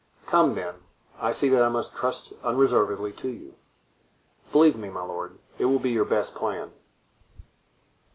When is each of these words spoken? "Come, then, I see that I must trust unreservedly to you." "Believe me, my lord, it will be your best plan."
"Come, 0.25 0.55
then, 0.55 0.73
I 1.19 1.31
see 1.31 1.47
that 1.49 1.61
I 1.61 1.69
must 1.69 1.95
trust 1.95 2.33
unreservedly 2.43 3.11
to 3.11 3.29
you." 3.29 3.53
"Believe 4.51 4.75
me, 4.75 4.89
my 4.89 5.03
lord, 5.03 5.37
it 5.59 5.65
will 5.65 5.77
be 5.77 5.91
your 5.91 6.05
best 6.05 6.33
plan." 6.33 6.71